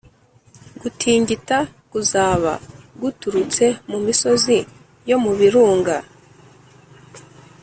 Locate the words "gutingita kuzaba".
0.81-2.51